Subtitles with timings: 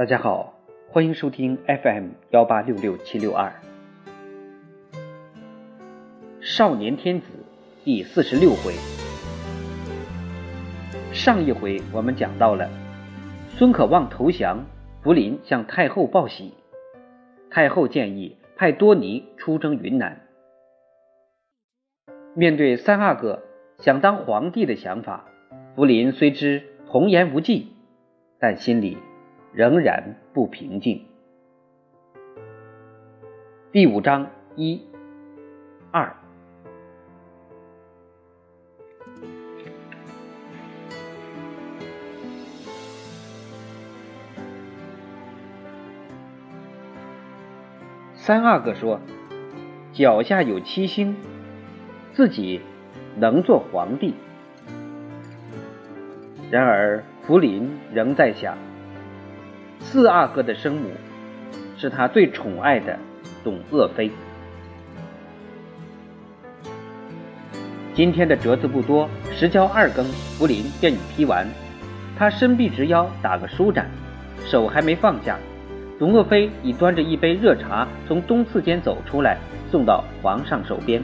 [0.00, 0.54] 大家好，
[0.88, 3.52] 欢迎收听 FM 幺八六六七六二。
[6.40, 7.26] 少年天子
[7.84, 8.72] 第四十六回，
[11.12, 12.70] 上一回我们讲到了
[13.50, 14.64] 孙可望投降，
[15.02, 16.54] 福临向太后报喜，
[17.50, 20.22] 太后建议派多尼出征云南。
[22.34, 23.42] 面对三阿哥
[23.76, 25.26] 想当皇帝的想法，
[25.76, 27.74] 福临虽知童言无忌，
[28.38, 28.96] 但心里。
[29.52, 31.04] 仍然不平静。
[33.72, 34.80] 第五章一、
[35.90, 36.14] 二，
[48.14, 49.00] 三阿哥说
[49.92, 51.16] ：“脚下有七星，
[52.12, 52.60] 自己
[53.16, 54.14] 能做皇帝。”
[56.52, 58.56] 然而福临仍在想。
[59.80, 60.90] 四阿哥的生母
[61.76, 62.96] 是他最宠爱的
[63.42, 64.10] 董鄂妃。
[67.94, 70.04] 今天的折子不多，时交二更，
[70.38, 71.46] 福临便已批完。
[72.16, 73.90] 他伸臂直腰，打个舒展，
[74.46, 75.38] 手还没放下，
[75.98, 79.38] 董鄂妃已端着一杯热茶从东次间走出来，
[79.70, 81.02] 送到皇上手边。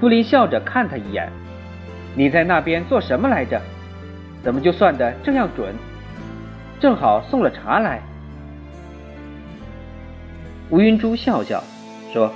[0.00, 1.30] 福临笑着看他一眼
[2.16, 3.60] ：“你在那边做什么来着？
[4.42, 5.72] 怎么就算得这样准？”
[6.80, 8.02] 正好送了茶来，
[10.68, 11.62] 吴云珠笑笑
[12.12, 12.30] 说：“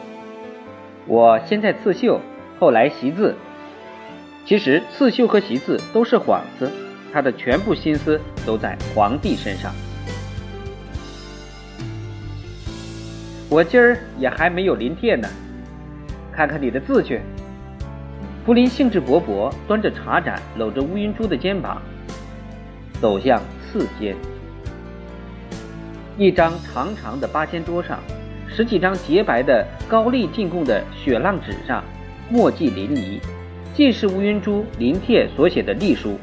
[1.06, 2.20] 我先在刺绣，
[2.58, 3.34] 后来习字。
[4.46, 6.70] 其实刺绣和习字都是幌子，
[7.12, 9.72] 他的全部心思都在皇帝身上。
[13.50, 15.28] 我今儿也还没有临帖呢，
[16.32, 17.20] 看看你的字去。”
[18.46, 21.82] 福临兴致勃勃，端着茶盏，搂着吴云珠的肩膀，
[22.98, 24.16] 走向四间。
[26.16, 28.00] 一张长长的八仙桌上，
[28.48, 31.84] 十几张洁白的高丽进贡的雪浪纸上，
[32.28, 33.20] 墨迹淋漓，
[33.74, 36.18] 尽是吴云珠临帖所写的隶书。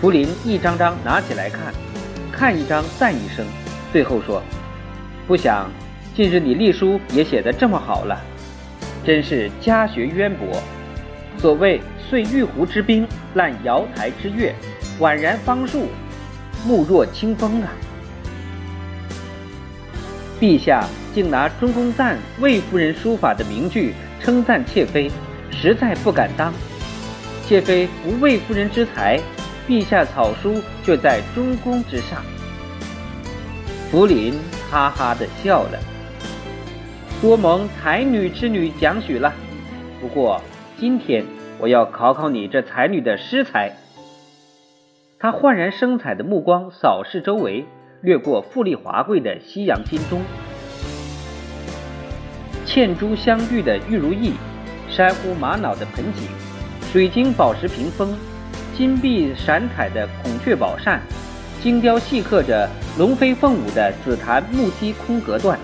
[0.00, 1.72] 福临一张张拿起来看，
[2.32, 3.46] 看一张赞一声，
[3.92, 4.42] 最后说
[5.28, 5.70] ：“不想
[6.16, 8.18] 近日你隶书也写得这么好了，
[9.04, 10.60] 真是家学渊博。
[11.38, 14.54] 所谓岁玉壶之冰，烂瑶台之月，
[14.98, 15.86] 宛然方树，
[16.64, 17.68] 目若清风啊！”
[20.40, 25.10] 陛下竟拿“中宫赞魏夫人书法”的名句称赞妾妃，
[25.50, 26.52] 实在不敢当。
[27.46, 29.20] 妾妃无魏夫人之才，
[29.68, 32.22] 陛下草书却在中宫之上。
[33.90, 34.38] 福临
[34.70, 35.78] 哈哈的笑了，
[37.20, 39.34] 多蒙才女之女奖许了。
[40.00, 40.40] 不过
[40.78, 41.24] 今天
[41.58, 43.76] 我要考考你这才女的诗才。
[45.22, 47.66] 他焕然生彩的目光扫视周围。
[48.00, 50.22] 掠过富丽华贵的西洋金钟，
[52.66, 54.32] 嵌珠镶玉的玉如意，
[54.88, 56.26] 珊瑚玛瑙的盆景，
[56.90, 58.16] 水晶宝石屏风，
[58.74, 61.02] 金碧闪彩的孔雀宝扇，
[61.62, 62.66] 精雕细刻着
[62.96, 65.58] 龙飞凤舞的紫檀木梯空格段，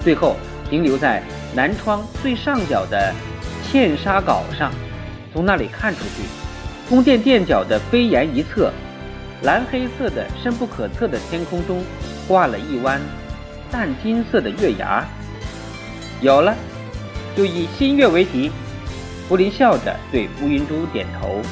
[0.00, 0.36] 最后
[0.70, 1.22] 停留在
[1.54, 3.12] 南窗最上角的
[3.70, 4.72] 嵌纱稿上。
[5.34, 6.22] 从那里看出去，
[6.88, 8.72] 宫殿殿角的飞檐一侧。
[9.42, 11.82] 蓝黑色的深不可测的天空中，
[12.26, 13.00] 挂了一弯
[13.70, 15.04] 淡金色的月牙。
[16.20, 16.54] 有了，
[17.36, 18.50] 就以新月为题。
[19.28, 21.42] 福临笑着对乌云珠点头。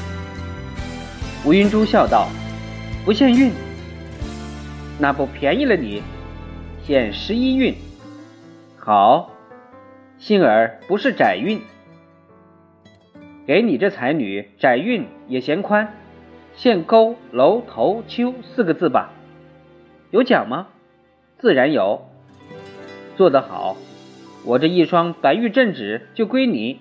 [1.45, 2.29] 乌云珠笑道
[3.05, 3.51] ：“不限韵，
[4.97, 6.01] 那不便宜了你？
[6.87, 7.75] 限十一韵。
[8.77, 9.29] 好，
[10.17, 11.61] 幸而不是窄韵。
[13.45, 15.87] 给你这才女，窄韵也嫌宽。”
[16.55, 19.11] 限勾楼头秋四个字吧，
[20.11, 20.69] 有奖吗？
[21.37, 22.07] 自然有。
[23.17, 23.75] 做得好，
[24.45, 26.79] 我这一双白玉镇纸就归你。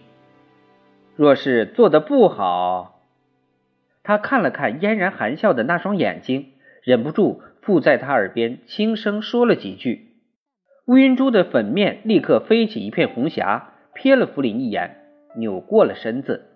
[1.17, 3.01] 若是做得不好，
[4.03, 6.53] 他看了看嫣然含笑的那双眼睛，
[6.83, 10.13] 忍不住附在他耳边轻声说了几句。
[10.87, 14.99] 乌云珠的粉面立刻飞起一片红霞，瞥了福临一眼，
[15.37, 16.47] 扭过了身子。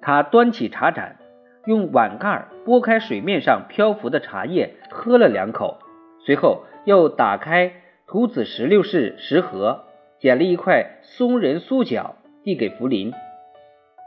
[0.00, 1.16] 他端起茶盏。
[1.66, 5.78] 用碗盖拨开水面上漂浮的茶叶，喝了两口，
[6.24, 7.72] 随后又打开
[8.06, 9.84] 涂子石榴式食盒，
[10.18, 12.12] 捡了一块松仁酥饺
[12.42, 13.12] 递给福临。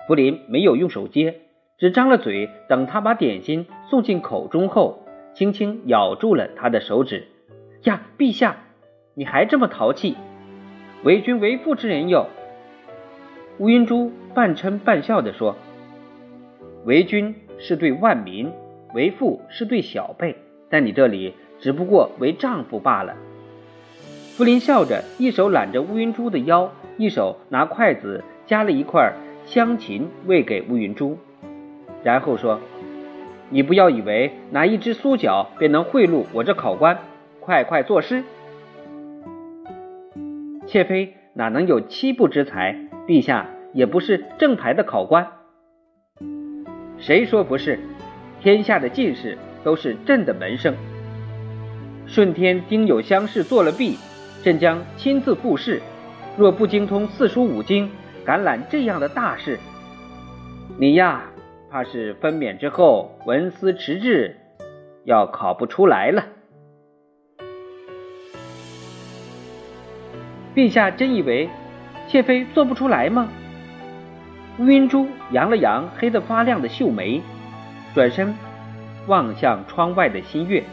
[0.07, 1.41] 福临没有用手接，
[1.77, 7.27] 只张了嘴，等他把点心送进口中后，轻轻咬住了他的手指。
[7.83, 8.57] 呀，陛下，
[9.15, 10.15] 你还这么淘气？
[11.03, 12.27] 为君为父之人哟。
[13.59, 15.55] 乌云珠半嗔半笑地说
[16.85, 18.51] ：“为君。”是对万民
[18.93, 20.35] 为父，是对小辈，
[20.69, 23.15] 在你这里只不过为丈夫罢了。
[24.35, 29.13] 福林笑着，一手揽着乌云珠的腰，一手拿筷子夹了一块
[29.45, 31.17] 香芹喂给乌云珠，
[32.03, 32.59] 然后说
[33.49, 36.99] ：“你不要以为拿一只酥脚便能贿赂我这考官，
[37.39, 38.23] 快快作诗。”
[40.67, 42.77] 妾妃哪能有七步之才？
[43.07, 45.31] 陛下也不是正牌的考官。
[46.99, 47.79] 谁说不是？
[48.41, 50.75] 天下的进士都是朕的门生。
[52.05, 53.97] 顺天丁酉乡试做了弊，
[54.43, 55.81] 朕将亲自复试。
[56.37, 57.89] 若不精通四书五经，
[58.23, 59.59] 敢揽这样的大事，
[60.77, 61.23] 你呀，
[61.69, 64.35] 怕是分娩之后文思迟滞，
[65.03, 66.23] 要考不出来了。
[70.53, 71.49] 陛下真以为
[72.07, 73.29] 妾妃做不出来吗？
[74.59, 77.21] 乌云珠扬了扬黑得发亮的秀眉，
[77.93, 78.33] 转身
[79.05, 80.63] 望向窗外的新月，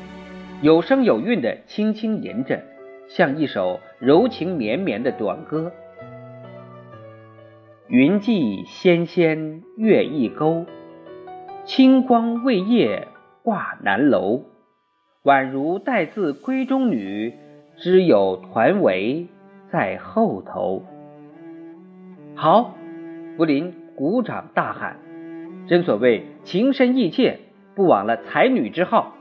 [0.62, 2.62] 有声有韵的轻轻吟着，
[3.08, 5.70] 像一首柔情绵绵的短歌。
[7.88, 10.64] 云髻纤纤月一钩，
[11.66, 13.08] 清光未夜
[13.42, 14.44] 挂南楼。
[15.24, 17.34] 宛如待字闺中女，
[17.76, 19.26] 只有团围
[19.70, 20.82] 在后头。
[22.34, 22.74] 好。
[23.36, 24.96] 福林鼓掌大喊
[25.66, 27.40] ：“真所谓情深意切，
[27.74, 29.14] 不枉了才女之号。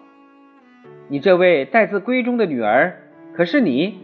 [1.07, 2.98] 你这位待字闺中的女儿，
[3.36, 3.98] 可是你？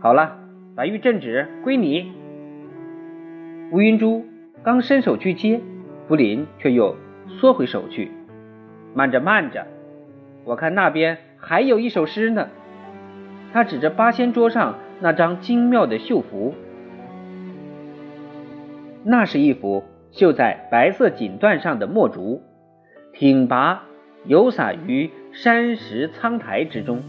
[0.00, 0.38] 好了，
[0.76, 2.12] 白玉镇旨归你。”
[3.72, 4.24] 吴云珠
[4.62, 5.60] 刚伸手去接，
[6.06, 6.94] 福林却又
[7.28, 8.12] 缩回手去。
[8.94, 9.66] 慢着，慢着，
[10.44, 12.48] 我看那边还有一首诗呢。
[13.52, 16.54] 他指着八仙桌上那张精妙的绣符。
[19.04, 19.82] 那是一幅
[20.12, 22.42] 绣在白色锦缎上的墨竹，
[23.12, 23.82] 挺拔
[24.24, 27.02] 游洒于山石苍苔之中。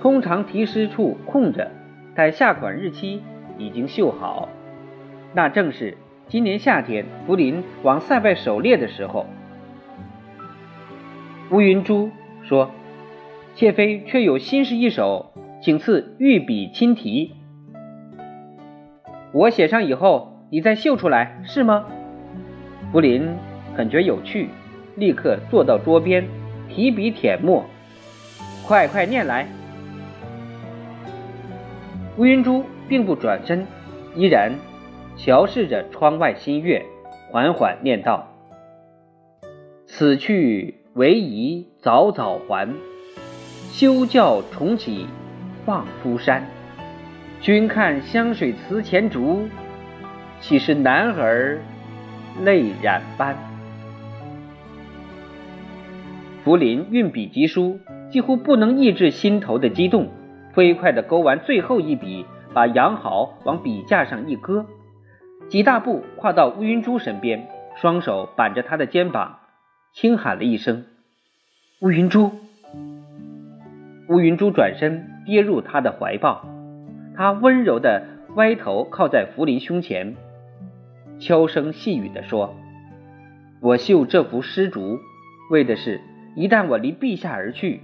[0.00, 1.70] 通常题诗处空着，
[2.16, 3.22] 待下款日期
[3.58, 4.48] 已经绣好。
[5.34, 5.96] 那正是
[6.26, 9.26] 今年夏天福临往塞外狩猎的时候。
[11.50, 12.10] 乌云珠
[12.42, 12.70] 说
[13.54, 15.32] ：“妾妃却有新诗一首，
[15.62, 17.34] 请赐御笔亲题。
[19.32, 21.84] 我写上以后。”你再绣出来是吗？
[22.92, 23.28] 福林
[23.76, 24.50] 很觉有趣，
[24.94, 26.24] 立刻坐到桌边，
[26.68, 27.64] 提笔舔墨，
[28.64, 29.48] 快快念来。
[32.16, 33.66] 乌云珠并不转身，
[34.14, 34.52] 依然
[35.16, 36.86] 瞧视着窗外新月，
[37.32, 38.28] 缓缓念道
[39.88, 42.72] ：“此去为宜早早还，
[43.72, 45.08] 休教重启
[45.66, 46.46] 望夫山。
[47.40, 49.48] 君看湘水祠前竹。”
[50.46, 51.58] 岂是男儿
[52.42, 53.34] 泪染斑？
[56.44, 57.80] 福林运笔疾书，
[58.10, 60.10] 几乎不能抑制心头的激动，
[60.52, 64.66] 飞快地勾完最后一笔，把杨好往笔架上一搁，
[65.48, 67.48] 几大步跨到乌云珠身边，
[67.80, 69.38] 双手板着他的肩膀，
[69.94, 70.84] 轻喊了一声
[71.80, 72.32] ：“乌云珠。”
[74.10, 76.46] 乌云珠转身跌入他的怀抱，
[77.16, 78.02] 他温柔地
[78.34, 80.14] 歪头靠在福林胸前。
[81.20, 82.54] 悄声细语地说
[83.60, 84.98] ：“我绣这幅诗竹，
[85.50, 86.00] 为的是，
[86.36, 87.80] 一旦我离陛下而去，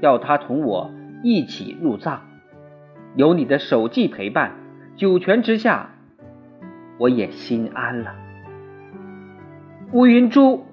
[0.00, 0.90] 要他同我
[1.22, 2.22] 一起入葬。
[3.14, 4.56] 有你的手迹陪伴，
[4.96, 5.94] 九泉之下，
[6.98, 8.14] 我也心安了。”
[9.92, 10.64] 乌云珠，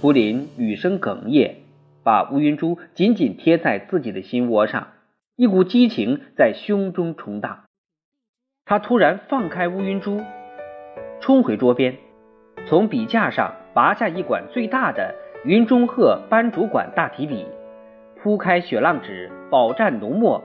[0.00, 1.56] 福林语声哽咽，
[2.02, 4.88] 把乌云珠紧紧贴在自己的心窝上，
[5.36, 7.67] 一股激情在胸中冲荡。
[8.68, 10.20] 他突然放开乌云珠，
[11.20, 11.96] 冲回桌边，
[12.66, 17.46] 从笔架上拔下一管最大的云中鹤斑竹管大提笔，
[18.20, 20.44] 铺开雪浪纸，饱蘸浓墨，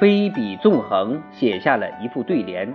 [0.00, 2.74] 飞笔纵横，写下了一副对联：“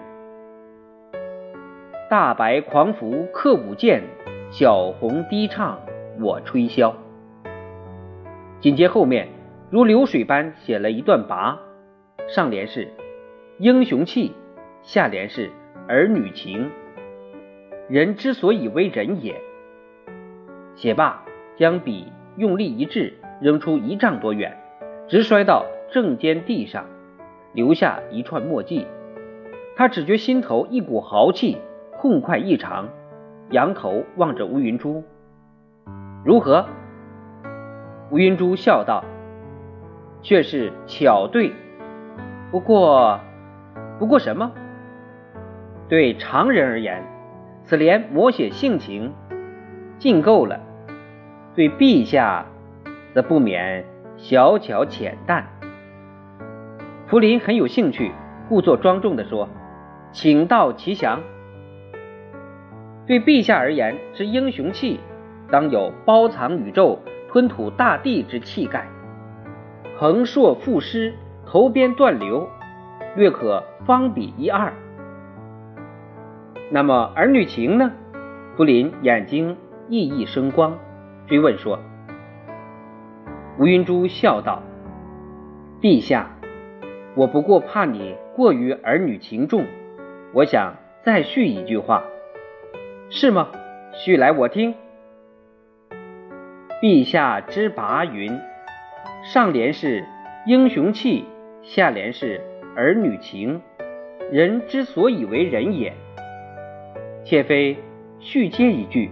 [2.08, 4.04] 大白狂拂客舞剑，
[4.52, 5.80] 小红低唱
[6.20, 6.94] 我吹箫。”
[8.62, 9.28] 紧接后面
[9.72, 11.56] 如流水般写了一段跋，
[12.28, 12.88] 上联是
[13.58, 14.36] 英雄气。
[14.84, 15.52] 下联是
[15.88, 16.70] 儿女情，
[17.88, 19.40] 人之所以为人也。
[20.76, 21.24] 写罢，
[21.56, 24.58] 将笔用力一掷，扔出一丈多远，
[25.08, 26.86] 直摔到正间地上，
[27.54, 28.88] 留下一串墨迹。
[29.76, 31.58] 他只觉心头一股豪气，
[32.00, 32.90] 痛快异常，
[33.52, 35.04] 仰头望着乌云珠，
[36.26, 36.66] 如何？
[38.10, 39.06] 乌云珠笑道
[40.22, 41.52] ：“却是巧对，
[42.52, 43.20] 不过，
[44.00, 44.52] 不过什么？”
[45.92, 47.04] 对常人而言，
[47.66, 49.12] 此联摹写性情，
[50.00, 50.58] 尽够了；
[51.54, 52.46] 对陛下，
[53.14, 53.84] 则不免
[54.16, 55.46] 小巧浅淡。
[57.08, 58.14] 福临很有兴趣，
[58.48, 59.50] 故作庄重地说
[60.14, 61.20] ：“请到其详。
[63.06, 64.98] 对陛下而言，之英雄气，
[65.50, 68.88] 当有包藏宇宙、吞吐大地之气概。
[69.98, 71.14] 横槊赋诗，
[71.46, 72.48] 头边断流，
[73.18, 74.72] 略可方比一二。
[76.72, 77.92] 那么儿女情呢？”
[78.58, 79.58] 福临眼睛
[79.90, 80.78] 熠熠生光，
[81.28, 81.80] 追问说
[83.60, 84.62] ：“吴云珠笑道
[85.82, 86.30] ：‘陛下，
[87.16, 89.66] 我不过怕你过于儿女情重，
[90.34, 92.04] 我想再续一句话，
[93.10, 93.50] 是吗？
[93.94, 94.74] 续来我听。’
[96.82, 98.40] 陛下之拔云，
[99.24, 100.06] 上联是
[100.46, 101.26] 英雄气，
[101.62, 102.42] 下联是
[102.76, 103.62] 儿女情，
[104.32, 105.94] 人之所以为人也，
[107.32, 107.78] 且非。”
[108.20, 109.10] 续接一句，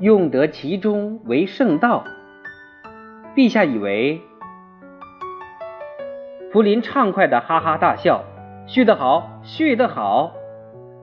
[0.00, 2.04] 用得其中为圣道。
[3.34, 4.22] 陛下以为，
[6.52, 8.24] 福临畅快的哈哈大笑，
[8.66, 10.32] 续得好，续得好，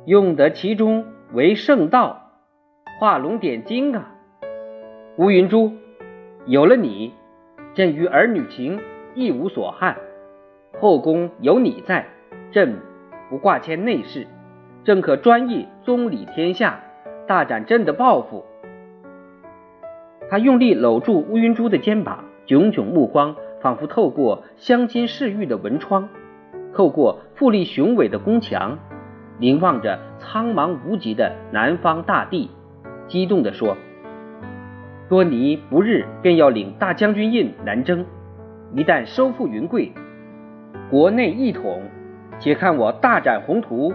[0.06, 2.32] 用得其中为圣道，
[3.00, 4.16] 画龙点睛啊！
[5.18, 5.74] 乌云珠，
[6.48, 7.14] 有了你，
[7.76, 8.80] 朕与儿女情
[9.14, 9.98] 亦无所憾。
[10.82, 12.08] 后宫有你在，
[12.52, 12.80] 朕
[13.30, 14.26] 不挂牵内事。
[14.84, 16.82] 正可专意宗理天下，
[17.26, 18.44] 大展朕的抱负。
[20.30, 26.10] 他用力搂住乌云珠的肩膀，炯炯目光仿佛透过镶金饰玉的文窗，
[26.74, 28.78] 透过富丽雄伟的宫墙，
[29.38, 32.52] 凝望着苍茫无极的南方大地，
[33.08, 33.78] 激动地说
[35.08, 38.06] ：“多尼不日便要领大将军印南征，
[38.74, 39.94] 一旦收复云贵，
[40.90, 41.84] 国内一统，
[42.38, 43.94] 且看我大展宏图。”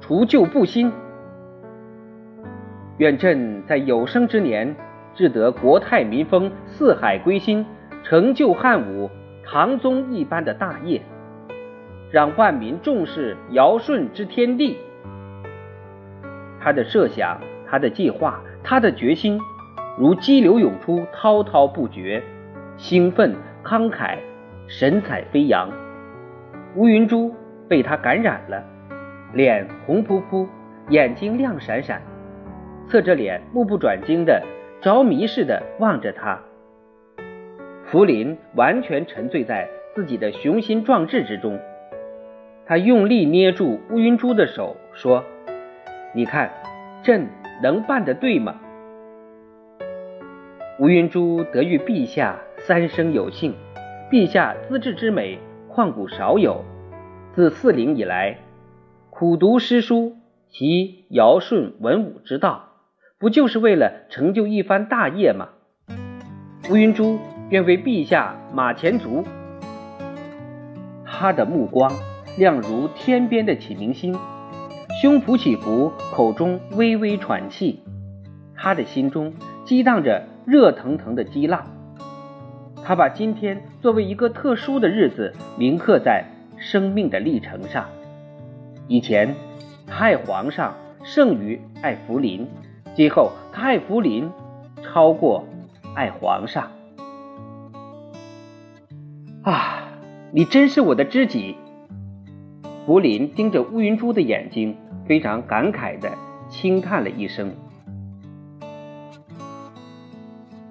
[0.00, 0.90] 除旧布新，
[2.98, 4.74] 愿朕在有生之年，
[5.14, 7.66] 至得国泰民丰、四海归心，
[8.02, 9.10] 成就汉武、
[9.44, 11.02] 唐宗一般的大业，
[12.10, 14.78] 让万民重视尧舜之天地。
[16.60, 17.38] 他的设想，
[17.68, 19.38] 他的计划，他的决心，
[19.98, 22.22] 如激流涌出，滔滔不绝，
[22.76, 24.16] 兴奋慷慨，
[24.68, 25.68] 神采飞扬。
[26.76, 27.34] 乌云珠
[27.68, 28.64] 被他感染了。
[29.32, 30.48] 脸红扑扑，
[30.88, 32.00] 眼睛亮闪闪，
[32.88, 34.42] 侧着脸，目不转睛的
[34.80, 36.40] 着迷似的望着他。
[37.84, 41.58] 福临完全沉醉在自己的雄心壮志之中，
[42.66, 45.22] 他用力捏住乌云珠的手，说
[46.14, 46.50] ：“你看，
[47.02, 47.26] 朕
[47.62, 48.54] 能办得对吗？”
[50.80, 53.54] 乌云珠得遇陛下三生有幸，
[54.10, 55.38] 陛下资质之美，
[55.70, 56.64] 旷古少有，
[57.34, 58.34] 自四陵以来。
[59.18, 60.14] 苦读诗书，
[60.48, 62.68] 习尧舜文武之道，
[63.18, 65.48] 不就是为了成就一番大业吗？
[66.70, 67.18] 乌云珠
[67.50, 69.24] 便为陛下马前卒。
[71.04, 71.92] 他的目光
[72.38, 74.16] 亮如天边的启明星，
[75.02, 77.82] 胸脯起伏，口中微微喘气，
[78.54, 79.34] 他的心中
[79.64, 81.66] 激荡着热腾腾的激浪。
[82.84, 86.24] 他把今天作为一个特殊的日子铭刻在
[86.56, 87.88] 生命的历程上。
[88.88, 89.36] 以前，
[89.86, 92.46] 他爱皇上胜于爱福临；
[92.96, 94.30] 今后，他爱福临
[94.82, 95.46] 超过
[95.94, 96.70] 爱皇上。
[99.42, 99.90] 啊，
[100.32, 101.54] 你真是我的知己！
[102.86, 104.74] 福临盯着乌云珠的眼睛，
[105.06, 106.10] 非常感慨地
[106.48, 107.52] 轻叹了一声。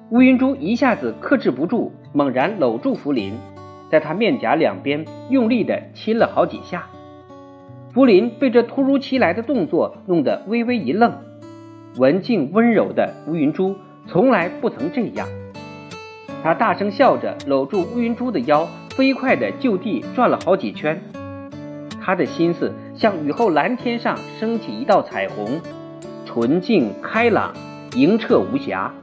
[0.10, 3.34] 乌云珠一下子克制不住，猛然搂住福临，
[3.92, 6.88] 在他面颊两边用力地亲了好几下。
[7.98, 11.12] 福林被这突如其来的动作弄得微微一愣，
[11.96, 13.75] 文静温柔的乌云珠
[14.06, 15.27] 从来不曾这样。
[16.44, 21.01] 他大声笑着，搂住乌云珠的腰，飞快地就地转了好几圈。
[22.00, 25.60] 他的心思像雨后蓝天上升起一道彩虹，
[26.24, 27.51] 纯净开朗，
[27.96, 28.94] 莹澈无瑕。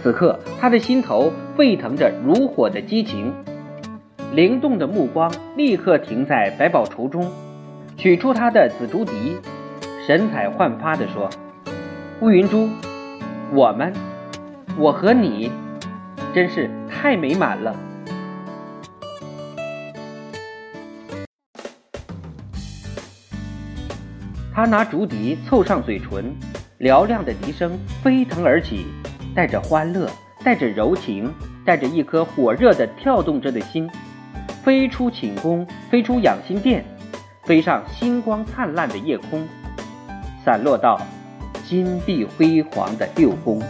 [0.00, 3.32] 此刻，他的心头沸腾着如火的激情，
[4.32, 7.28] 灵动的目光立刻停在百宝橱中。
[8.00, 9.36] 取出他的紫竹笛，
[10.06, 11.28] 神采焕发地说
[12.22, 12.66] ：“乌云珠，
[13.52, 13.92] 我们，
[14.78, 15.52] 我和你，
[16.34, 17.76] 真是太美满了。”
[24.54, 26.34] 他拿竹笛凑上嘴唇，
[26.78, 28.86] 嘹亮的笛声飞腾而起，
[29.34, 30.08] 带着欢乐，
[30.42, 31.30] 带着柔情，
[31.66, 33.90] 带着一颗火热的跳动着的心，
[34.64, 36.82] 飞出寝宫，飞出养心殿。
[37.50, 39.44] 飞上星光灿烂的夜空，
[40.44, 41.00] 散落到
[41.66, 43.60] 金碧辉煌的六宫。